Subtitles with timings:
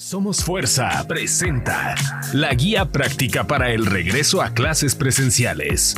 [0.00, 1.96] Somos Fuerza presenta
[2.32, 5.96] la guía práctica para el regreso a clases presenciales.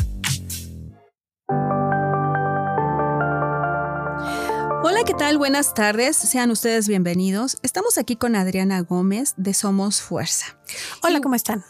[4.83, 5.37] Hola, ¿qué tal?
[5.37, 6.17] Buenas tardes.
[6.17, 7.59] Sean ustedes bienvenidos.
[7.63, 10.57] Estamos aquí con Adriana Gómez de Somos Fuerza.
[11.03, 11.63] Hola, ¿cómo están?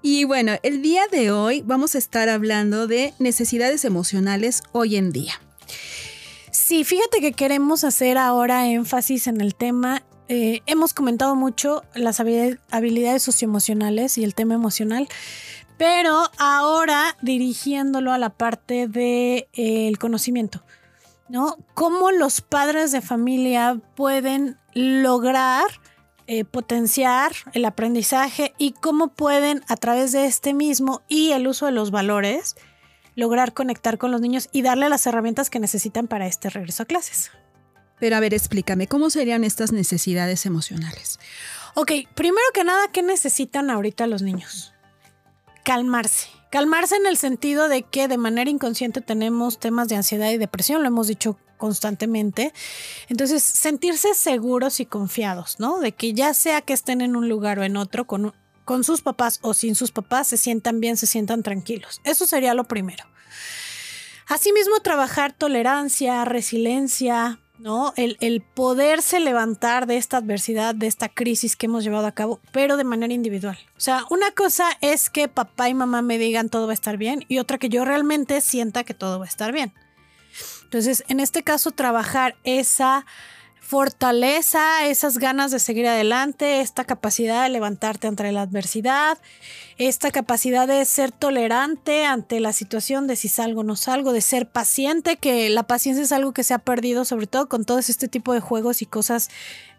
[0.00, 5.12] Y bueno, el día de hoy vamos a estar hablando de necesidades emocionales hoy en
[5.12, 5.34] día.
[6.50, 10.02] Sí, fíjate que queremos hacer ahora énfasis en el tema.
[10.28, 15.08] Eh, hemos comentado mucho las habilidades socioemocionales y el tema emocional,
[15.76, 20.64] pero ahora dirigiéndolo a la parte del de, eh, conocimiento,
[21.28, 21.56] ¿no?
[21.74, 25.66] Cómo los padres de familia pueden lograr
[26.26, 31.66] eh, potenciar el aprendizaje y cómo pueden a través de este mismo y el uso
[31.66, 32.56] de los valores
[33.14, 36.86] lograr conectar con los niños y darle las herramientas que necesitan para este regreso a
[36.86, 37.30] clases.
[37.98, 41.18] Pero a ver, explícame, ¿cómo serían estas necesidades emocionales?
[41.74, 44.72] Ok, primero que nada, ¿qué necesitan ahorita los niños?
[45.64, 46.28] Calmarse.
[46.50, 50.82] Calmarse en el sentido de que de manera inconsciente tenemos temas de ansiedad y depresión,
[50.82, 52.52] lo hemos dicho constantemente.
[53.08, 55.80] Entonces, sentirse seguros y confiados, ¿no?
[55.80, 59.02] De que ya sea que estén en un lugar o en otro, con, con sus
[59.02, 62.00] papás o sin sus papás, se sientan bien, se sientan tranquilos.
[62.04, 63.04] Eso sería lo primero.
[64.26, 67.92] Asimismo, trabajar tolerancia, resiliencia, ¿no?
[67.96, 72.40] El, el, poderse levantar de esta adversidad, de esta crisis que hemos llevado a cabo,
[72.52, 73.58] pero de manera individual.
[73.76, 76.96] O sea, una cosa es que papá y mamá me digan todo va a estar
[76.96, 79.72] bien y otra que yo realmente sienta que todo va a estar bien.
[80.64, 83.06] Entonces, en este caso, trabajar esa
[83.64, 89.16] fortaleza, esas ganas de seguir adelante, esta capacidad de levantarte ante la adversidad,
[89.78, 94.20] esta capacidad de ser tolerante ante la situación de si salgo o no salgo, de
[94.20, 97.78] ser paciente, que la paciencia es algo que se ha perdido, sobre todo con todo
[97.78, 99.30] este tipo de juegos y cosas,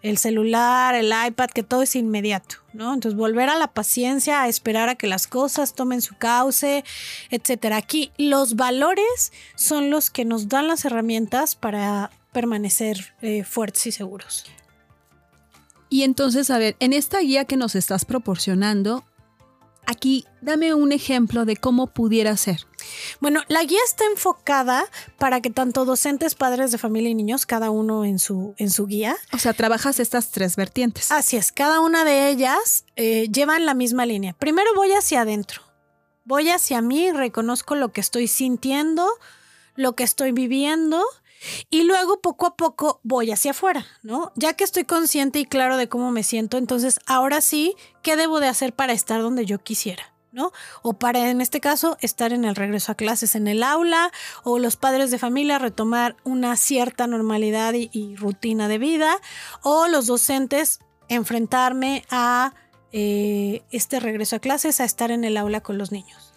[0.02, 2.92] el celular, el iPad, que todo es inmediato, ¿no?
[2.92, 6.84] Entonces volver a la paciencia, a esperar a que las cosas tomen su cauce,
[7.30, 7.78] etcétera.
[7.78, 13.94] Aquí los valores son los que nos dan las herramientas para permanecer eh, fuertes y
[13.94, 14.44] seguros.
[15.90, 19.06] Y entonces, a ver, en esta guía que nos estás proporcionando,
[19.86, 22.68] aquí dame un ejemplo de cómo pudiera ser.
[23.22, 24.84] Bueno, la guía está enfocada
[25.18, 28.86] para que tanto docentes, padres de familia y niños, cada uno en su, en su
[28.86, 29.16] guía.
[29.32, 31.14] O sea, trabajas estas tres vertientes.
[31.14, 34.34] Así es, cada una de ellas eh, llevan la misma línea.
[34.34, 35.62] Primero voy hacia adentro,
[36.26, 39.08] voy hacia mí, reconozco lo que estoy sintiendo,
[39.78, 41.02] lo que estoy viviendo
[41.70, 44.32] y luego poco a poco voy hacia afuera, ¿no?
[44.36, 48.40] Ya que estoy consciente y claro de cómo me siento, entonces ahora sí, ¿qué debo
[48.40, 50.16] de hacer para estar donde yo quisiera?
[50.36, 50.52] ¿no?
[50.82, 54.12] O para, en este caso, estar en el regreso a clases en el aula
[54.44, 59.18] o los padres de familia retomar una cierta normalidad y, rutina de vida
[59.64, 62.54] o los docentes enfrentarme a
[62.92, 66.34] eh, este regreso a clases, a estar en el aula con los niños.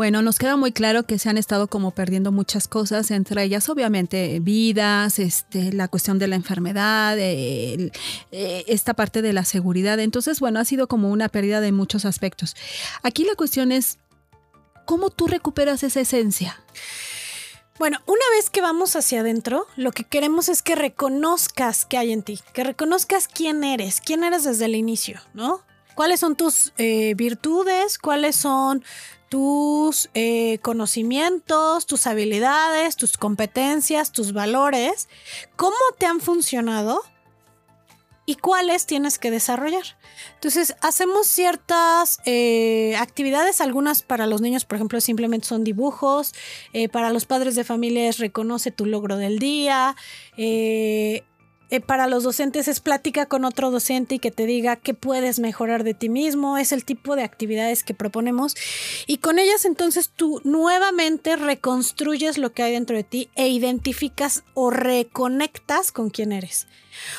[0.00, 3.68] Bueno, nos queda muy claro que se han estado como perdiendo muchas cosas, entre ellas
[3.68, 7.90] obviamente vidas, este, la cuestión de la enfermedad, eh,
[8.30, 10.00] esta parte de la seguridad.
[10.00, 12.56] Entonces, bueno, ha sido como una pérdida de muchos aspectos.
[13.02, 13.98] Aquí la cuestión es,
[14.86, 16.58] ¿cómo tú recuperas esa esencia?
[17.78, 22.12] Bueno, una vez que vamos hacia adentro, lo que queremos es que reconozcas qué hay
[22.12, 25.60] en ti, que reconozcas quién eres, quién eres desde el inicio, ¿no?
[26.00, 27.98] ¿Cuáles son tus eh, virtudes?
[27.98, 28.82] ¿Cuáles son
[29.28, 35.10] tus eh, conocimientos, tus habilidades, tus competencias, tus valores,
[35.56, 37.02] cómo te han funcionado
[38.24, 39.84] y cuáles tienes que desarrollar.
[40.36, 46.32] Entonces, hacemos ciertas eh, actividades, algunas para los niños, por ejemplo, simplemente son dibujos,
[46.92, 49.96] para los padres de familia es reconoce tu logro del día,
[51.78, 55.84] para los docentes es plática con otro docente y que te diga qué puedes mejorar
[55.84, 56.58] de ti mismo.
[56.58, 58.56] Es el tipo de actividades que proponemos.
[59.06, 64.42] Y con ellas entonces tú nuevamente reconstruyes lo que hay dentro de ti e identificas
[64.54, 66.66] o reconectas con quién eres.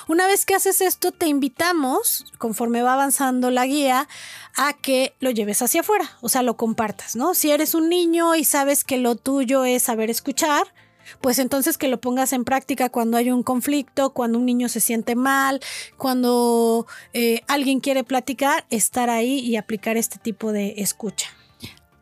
[0.08, 4.08] Una vez que haces esto, te invitamos, conforme va avanzando la guía,
[4.56, 7.34] a que lo lleves hacia afuera, o sea, lo compartas, ¿no?
[7.34, 10.74] Si eres un niño y sabes que lo tuyo es saber escuchar,
[11.20, 14.80] pues entonces que lo pongas en práctica cuando hay un conflicto, cuando un niño se
[14.80, 15.60] siente mal,
[15.98, 21.28] cuando eh, alguien quiere platicar, estar ahí y aplicar este tipo de escucha.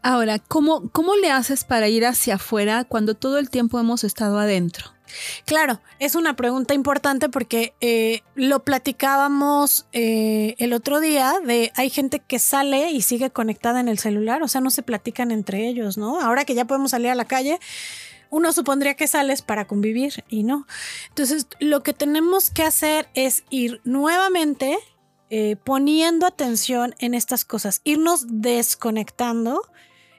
[0.02, 4.40] Ahora, ¿cómo, ¿cómo le haces para ir hacia afuera cuando todo el tiempo hemos estado
[4.40, 4.94] adentro?
[5.46, 11.90] Claro, es una pregunta importante porque eh, lo platicábamos eh, el otro día de hay
[11.90, 15.68] gente que sale y sigue conectada en el celular, o sea, no se platican entre
[15.68, 16.22] ellos, ¿no?
[16.22, 17.60] Ahora que ya podemos salir a la calle,
[18.30, 20.68] uno supondría que sales para convivir y no.
[21.10, 24.78] Entonces, lo que tenemos que hacer es ir nuevamente
[25.32, 29.62] eh, poniendo atención en estas cosas, irnos desconectando.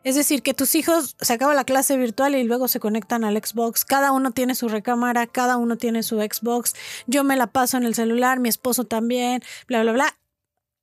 [0.03, 3.37] Es decir, que tus hijos se acaba la clase virtual y luego se conectan al
[3.37, 3.85] Xbox.
[3.85, 6.75] Cada uno tiene su recámara, cada uno tiene su Xbox.
[7.07, 10.17] Yo me la paso en el celular, mi esposo también, bla, bla, bla.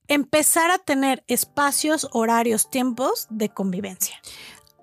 [0.07, 4.17] Empezar a tener espacios, horarios, tiempos de convivencia.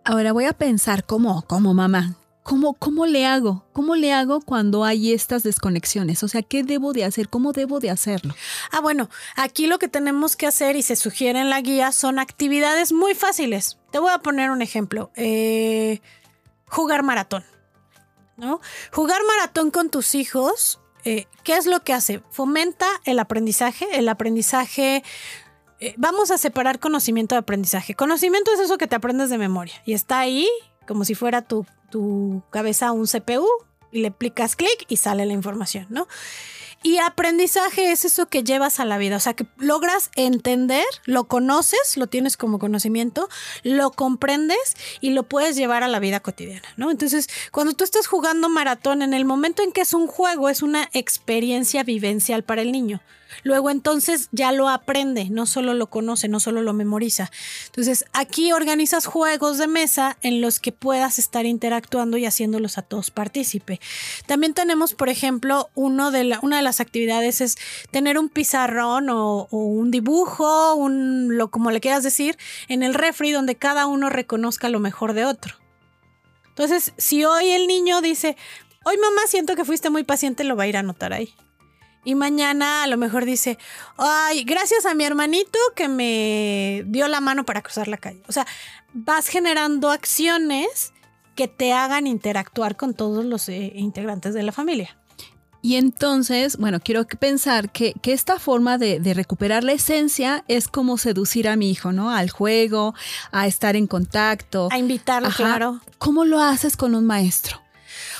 [0.04, 3.64] Ahora voy a pensar como, como mamá, ¿Cómo, ¿Cómo le hago?
[3.72, 6.22] ¿Cómo le hago cuando hay estas desconexiones?
[6.22, 7.30] O sea, ¿qué debo de hacer?
[7.30, 8.34] ¿Cómo debo de hacerlo?
[8.70, 12.18] Ah, bueno, aquí lo que tenemos que hacer y se sugiere en la guía son
[12.18, 13.78] actividades muy fáciles.
[13.90, 15.10] Te voy a poner un ejemplo.
[15.16, 16.02] Eh,
[16.68, 17.44] jugar maratón.
[18.36, 18.60] ¿no?
[18.92, 22.22] Jugar maratón con tus hijos, eh, ¿qué es lo que hace?
[22.30, 23.86] Fomenta el aprendizaje.
[23.92, 25.02] El aprendizaje
[25.80, 27.94] eh, vamos a separar conocimiento de aprendizaje.
[27.94, 30.46] Conocimiento es eso que te aprendes de memoria y está ahí
[30.86, 33.46] como si fuera tu tu cabeza un CPU
[33.92, 36.08] y le aplicas clic y sale la información, ¿no?
[36.82, 41.28] Y aprendizaje es eso que llevas a la vida, o sea, que logras entender, lo
[41.28, 43.28] conoces, lo tienes como conocimiento,
[43.62, 46.90] lo comprendes y lo puedes llevar a la vida cotidiana, ¿no?
[46.90, 50.62] Entonces, cuando tú estás jugando maratón, en el momento en que es un juego, es
[50.62, 53.00] una experiencia vivencial para el niño.
[53.42, 57.30] Luego entonces ya lo aprende, no solo lo conoce, no solo lo memoriza.
[57.66, 62.82] Entonces aquí organizas juegos de mesa en los que puedas estar interactuando y haciéndolos a
[62.82, 63.80] todos partícipe.
[64.26, 67.56] También tenemos, por ejemplo, uno de una de las actividades es
[67.90, 72.36] tener un pizarrón o, un dibujo, un, lo como le quieras decir,
[72.68, 75.56] en el refri donde cada uno reconozca lo mejor de otro.
[76.48, 78.36] Entonces, si hoy el niño dice,
[78.84, 81.34] hoy mamá siento que fuiste muy paciente, lo va a ir a anotar ahí.
[82.04, 83.58] Y mañana a lo mejor dice,
[83.96, 88.22] ay, gracias a mi hermanito que me dio la mano para cruzar la calle.
[88.28, 88.46] O sea,
[88.92, 90.92] vas generando acciones
[91.34, 94.96] que te hagan interactuar con todos los eh, integrantes de la familia.
[95.64, 101.48] Y entonces, bueno, quiero pensar que, esta forma de, recuperar la esencia es como seducir
[101.48, 102.10] a mi hijo, ¿no?
[102.10, 102.94] Al juego,
[103.32, 104.68] a estar en contacto.
[104.70, 105.80] A invitarlo, claro.
[105.96, 107.62] ¿Cómo lo haces con un maestro?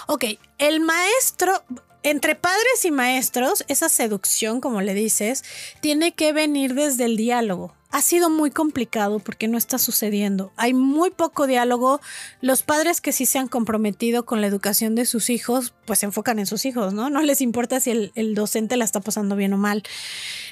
[0.06, 0.24] Ok,
[0.56, 1.62] el maestro,
[2.04, 5.42] entre padres y maestros, esa seducción, como le dices,
[5.80, 7.74] tiene que venir desde el diálogo.
[7.90, 10.52] Ha sido muy complicado porque no está sucediendo.
[10.56, 12.02] Hay muy poco diálogo.
[12.42, 16.06] Los padres que sí se han comprometido con la educación de sus hijos, pues se
[16.06, 17.08] enfocan en sus hijos, ¿no?
[17.08, 19.82] No les importa si el, docente la está pasando bien o mal.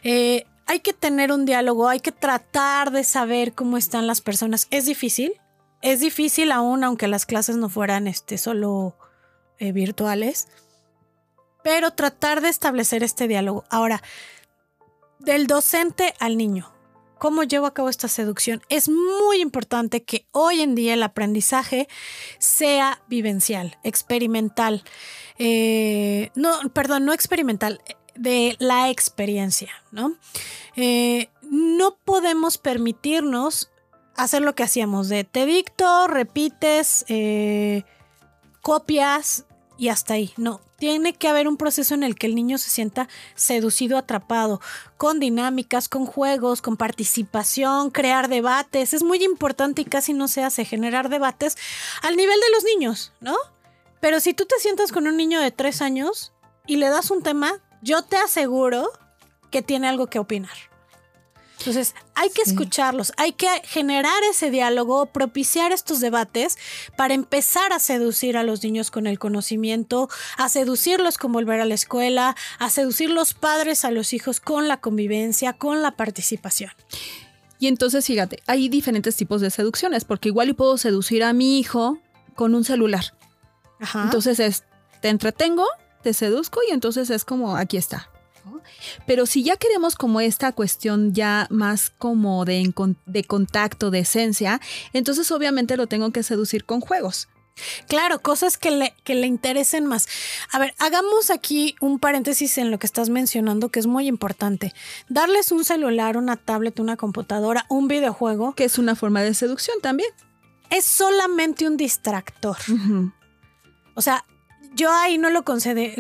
[0.04, 4.69] Eh, hay que tener un diálogo, hay que tratar de saber cómo están las personas.
[4.70, 5.34] Es difícil,
[5.82, 8.96] es difícil aún aunque las clases no fueran este, solo
[9.58, 10.49] eh, virtuales
[11.62, 13.64] pero tratar de establecer este diálogo.
[13.70, 14.03] Ahora,
[15.19, 16.73] del docente al niño,
[17.19, 18.62] ¿cómo llevo a cabo esta seducción?
[18.69, 21.88] Es muy importante que hoy en día el aprendizaje
[22.38, 24.82] sea vivencial, experimental.
[25.38, 27.81] Eh, no, perdón, no experimental,
[28.14, 30.17] de la experiencia, ¿no?
[30.76, 33.70] Eh, no podemos permitirnos
[34.17, 37.85] hacer lo que hacíamos de te dicto, repites, eh,
[38.61, 39.47] copias
[39.82, 40.32] y hasta ahí.
[40.37, 44.61] No, tiene que haber un proceso en el que el niño se sienta seducido, atrapado,
[44.96, 48.94] con dinámicas, con juegos, con participación, crear debates.
[48.94, 51.58] Es muy importante y casi no se hace generar debates
[52.02, 53.34] al nivel de los niños, ¿no?
[54.00, 56.32] Pero si tú te sientas con un niño de tres años
[56.64, 58.88] y le das un tema, yo te aseguro
[59.50, 60.72] que tiene algo que opinar.
[61.62, 66.59] Entonces, hay que escucharlos, hay que generar ese diálogo, propiciar estos debates
[66.97, 71.64] para empezar a seducir a los niños con el conocimiento, a seducirlos con volver a
[71.64, 76.73] la escuela, a seducir los padres a los hijos con la convivencia, con la participación.
[77.61, 81.61] Y entonces, fíjate, hay diferentes tipos de seducciones, porque igual y puedo seducir a mi
[81.61, 82.00] hijo
[82.35, 83.14] con un celular.
[83.95, 84.64] Entonces es,
[85.00, 85.69] te entretengo,
[86.02, 88.12] te seduzco y entonces es como, aquí está.
[89.06, 92.72] Pero si ya queremos como esta cuestión ya más como de,
[93.06, 94.61] de contacto, de esencia,
[94.92, 97.28] entonces obviamente lo tengo que seducir con juegos.
[97.87, 100.08] Claro, cosas que le, que le interesen más.
[100.50, 104.72] A ver, hagamos aquí un paréntesis en lo que estás mencionando que es muy importante.
[105.08, 108.54] Darles un celular, una tablet, una computadora, un videojuego.
[108.54, 110.11] Que es una forma de seducción también.
[110.70, 112.56] Es solamente un distractor.
[113.94, 114.25] O sea,
[114.75, 115.94] yo ahí no lo concede,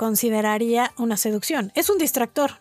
[0.00, 1.72] consideraría una seducción.
[1.74, 2.52] Es un distractor.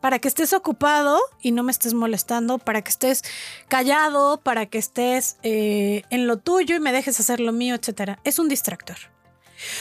[0.00, 3.24] Para que estés ocupado y no me estés molestando, para que estés
[3.66, 8.20] callado, para que estés eh, en lo tuyo y me dejes hacer lo mío, etc.
[8.22, 8.96] Es un distractor.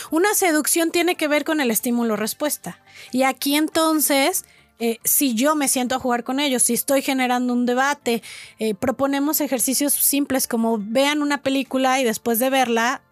[0.09, 2.79] Una seducción tiene que ver con el estímulo-respuesta.
[3.11, 4.45] Y aquí entonces,
[4.79, 8.23] eh, si yo me siento a jugar con ellos, si estoy generando un debate,
[8.57, 13.03] eh, proponemos ejercicios simples como vean una película y después de verla,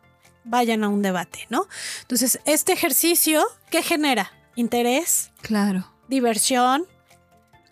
[0.46, 1.68] vayan a un debate, ¿no?
[2.02, 4.32] Entonces, este ejercicio, ¿qué genera?
[4.56, 5.32] Interés.
[5.42, 5.92] Claro.
[6.08, 6.86] Diversión.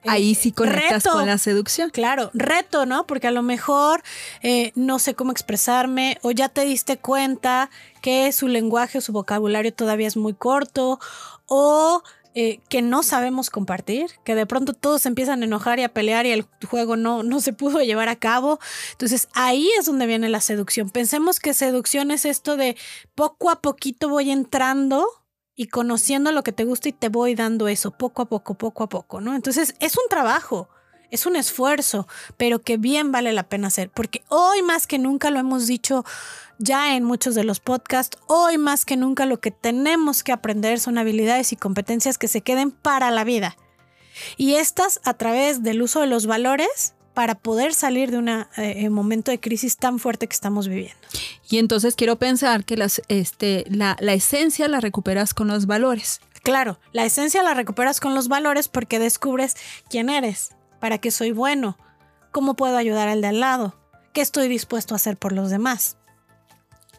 [0.06, 1.90] Ahí sí conectas con la seducción.
[1.90, 3.08] Claro, reto, ¿no?
[3.08, 4.04] Porque a lo mejor
[4.42, 7.70] eh, no sé cómo expresarme o ya te diste cuenta
[8.02, 11.00] que su lenguaje o su vocabulario todavía es muy corto
[11.46, 12.04] o
[12.36, 16.26] eh, que no sabemos compartir, que de pronto todos empiezan a enojar y a pelear
[16.26, 18.60] y el juego no, no se pudo llevar a cabo.
[18.92, 20.90] Entonces ahí es donde viene la seducción.
[20.90, 22.76] Pensemos que seducción es esto de
[23.16, 25.06] poco a poquito voy entrando
[25.56, 28.84] y conociendo lo que te gusta y te voy dando eso, poco a poco, poco
[28.84, 29.36] a poco, ¿no?
[29.36, 30.70] Entonces es un trabajo.
[31.12, 32.08] Es un esfuerzo,
[32.38, 36.04] pero que bien vale la pena hacer, porque hoy más que nunca lo hemos dicho
[36.58, 40.80] ya en muchos de los podcasts, hoy más que nunca lo que tenemos que aprender
[40.80, 43.58] son habilidades y competencias que se queden para la vida.
[44.38, 48.90] Y estas a través del uso de los valores para poder salir de un eh,
[48.90, 50.98] momento de crisis tan fuerte que estamos viviendo.
[51.50, 56.22] Y entonces quiero pensar que las, este, la, la esencia la recuperas con los valores.
[56.42, 59.56] Claro, la esencia la recuperas con los valores porque descubres
[59.90, 60.52] quién eres,
[60.84, 61.78] ¿Para qué soy bueno?
[62.34, 63.74] ¿Cómo puedo ayudar al de al lado?
[64.12, 65.96] ¿Qué estoy dispuesto a hacer por los demás?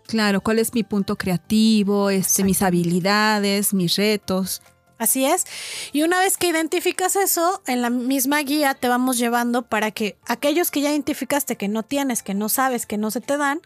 [0.06, 4.62] Claro, ¿cuál es mi punto creativo, este, mis habilidades, mis retos?
[4.96, 5.44] Así es.
[5.92, 10.16] Y una vez que identificas eso, en la misma guía te vamos llevando para que
[10.24, 13.60] aquellos que ya identificaste que no tienes, que no sabes, que no se te dan,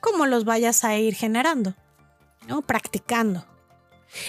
[0.00, 1.74] cómo los vayas a ir generando,
[2.48, 2.62] ¿no?
[2.62, 3.44] Practicando.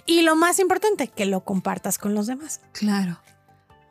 [0.05, 2.59] Y lo más importante, que lo compartas con los demás.
[2.73, 3.17] Claro.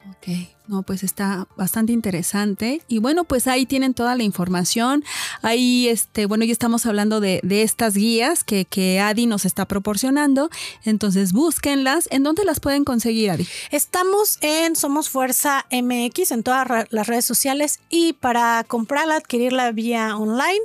[0.09, 0.28] Ok,
[0.66, 2.80] no, pues está bastante interesante.
[2.88, 5.04] Y bueno, pues ahí tienen toda la información.
[5.42, 10.49] Ahí, este, bueno, ya estamos hablando de, estas guías que, que, Adi nos está proporcionando.
[10.85, 12.09] Entonces, búsquenlas.
[12.11, 13.47] ¿En dónde las pueden conseguir, Adi?
[13.71, 20.16] Estamos en Somos Fuerza MX en todas las redes sociales y para comprarla, adquirirla vía
[20.16, 20.61] online,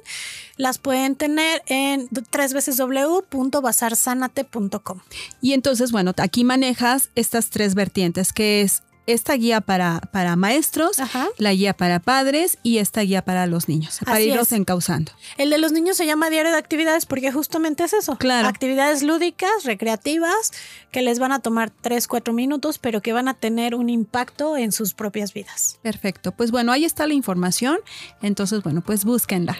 [0.56, 5.00] las pueden tener en www.basarsanate.com.
[5.42, 10.98] Y entonces, bueno, aquí manejas estas tres vertientes, que es esta guía para, para maestros,
[11.38, 15.12] la guía para padres y esta guía para los niños, para irlos encauzando.
[15.38, 18.18] El de los niños se llama diario de actividades porque justamente es eso.
[18.18, 18.48] Claro.
[18.48, 20.52] Actividades lúdicas, recreativas,
[20.92, 24.58] que les van a tomar 3, 4 minutos, pero que van a tener un impacto
[24.58, 25.80] en sus propias vidas.
[25.82, 26.32] Perfecto.
[26.32, 27.78] Pues bueno, ahí está la información.
[28.22, 29.58] Entonces, bueno, pues búsquenla.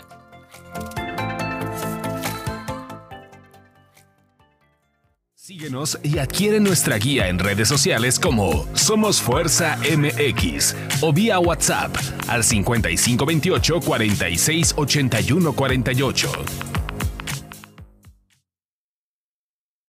[5.66, 11.92] Síguenos y adquiere nuestra guía en redes sociales como Somos Fuerza MX o vía WhatsApp
[12.28, 14.76] al 5528 46
[15.56, 16.75] 48.